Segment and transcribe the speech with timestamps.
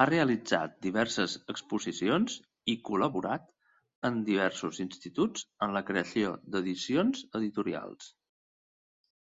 [0.08, 2.34] realitzat diverses exposicions
[2.72, 3.46] i col·laborat
[4.10, 8.12] en diversos instituts en la creació d'edicions editorials.